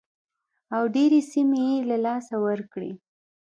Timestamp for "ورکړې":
2.45-2.91